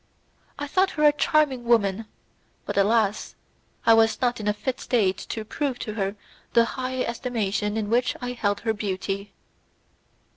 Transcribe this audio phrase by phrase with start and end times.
[0.57, 2.07] I thought her a charming woman,
[2.65, 3.35] but, alas!
[3.85, 6.15] I was not in a fit state to prove to her
[6.53, 9.31] the high estimation in which I held her beauty.